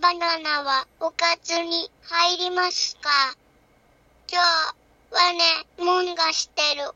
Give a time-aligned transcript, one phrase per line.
[0.00, 3.08] 魚はおかずに入りますか？
[4.28, 5.38] 今日はね、
[5.78, 6.90] もんがしてる。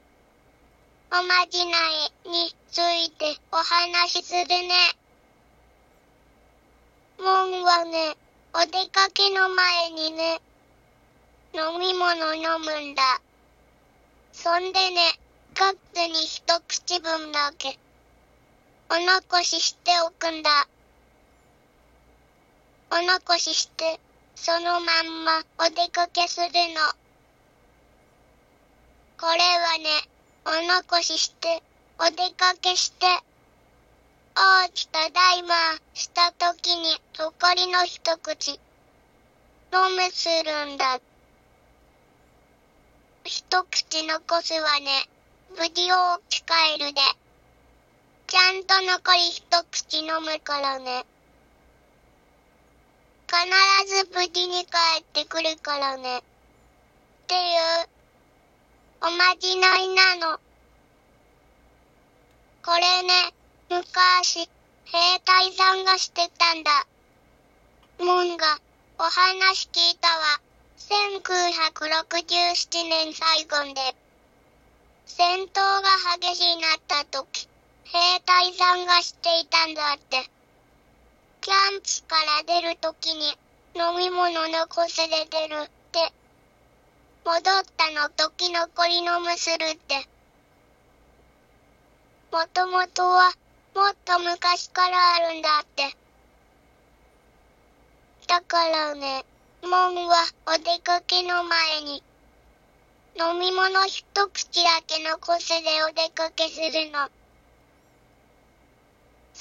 [1.13, 1.79] おまじな
[2.25, 4.75] いについてお話しするね。
[7.21, 8.17] もんはね、
[8.53, 10.41] お出かけの前にね、
[11.55, 13.21] 飲み物飲むんだ。
[14.33, 15.19] そんでね、
[15.55, 17.79] カップに一口分だけ、
[18.91, 20.67] お残ししておくんだ。
[22.99, 24.01] お残しして、
[24.35, 26.51] そのまんまお出かけするの。
[29.21, 29.91] これはね、
[30.47, 31.63] お残しして、
[31.99, 33.05] お出かけして、
[34.35, 35.55] おーちただいま、
[35.93, 40.99] したときに残りの一口、飲むするんだ。
[43.25, 45.07] 一口残すはね、
[45.51, 47.03] 無事を置き換えるで。
[48.27, 51.05] ちゃんと残り一口飲むからね。
[53.37, 53.45] 必
[53.95, 54.71] ず無事に帰
[55.01, 56.19] ってくるからね。
[56.19, 56.23] っ
[57.27, 57.37] てい
[57.83, 57.89] う、
[59.03, 60.41] おまじないなの。
[62.65, 63.35] これね、
[63.69, 64.49] 昔、
[64.87, 66.87] 兵隊さんがしてたんだ。
[67.99, 68.59] もんが、
[68.99, 70.41] お話聞いたわ。
[70.79, 73.95] 1967年最後で、
[75.05, 75.83] 戦闘が
[76.19, 77.51] 激しいなった時、
[77.85, 80.31] 兵隊さんがしていたんだって。
[81.47, 83.29] キャンプから出るときに
[83.77, 86.13] 飲み物残すで出るって。
[87.25, 90.09] 戻ったの時残り飲むするって。
[92.33, 93.31] もともとは
[93.77, 95.97] もっと昔からあるんだって。
[98.27, 99.25] だからね、
[99.63, 100.17] もんは
[100.49, 102.03] お出かけの前に
[103.21, 107.09] 飲み物一口だけ残すでお出かけするの。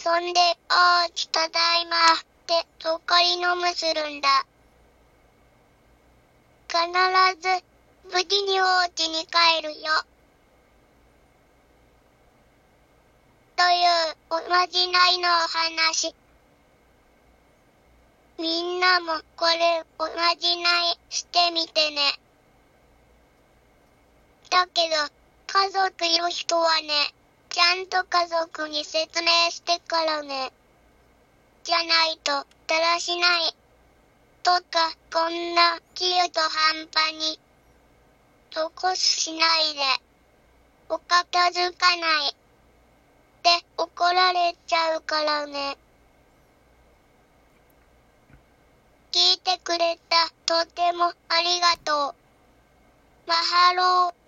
[0.06, 0.40] そんで、
[0.70, 4.46] おーちただいまってとっかり飲むするんだ。
[6.70, 6.86] 必
[7.42, 7.64] ず
[8.14, 10.06] 無事にお家に帰るよ。
[13.56, 16.14] というおまじないのお話。
[18.38, 22.14] みんなもこれおまじないしてみてね。
[24.52, 24.96] だけど、
[25.48, 27.15] 家族いる人はね、
[27.56, 30.52] ちゃんと家族に説明してからね。
[31.64, 32.34] じゃないと、
[32.68, 33.56] だらしない。
[34.44, 37.40] とか、こんな、中途半端に、
[38.52, 39.80] 残しないで、
[40.90, 42.32] お片付かない。
[42.32, 42.34] っ
[43.42, 45.78] て怒られちゃうからね。
[49.14, 52.16] 聞いてくれた、とてもありがとう。
[53.28, 54.25] マハロー。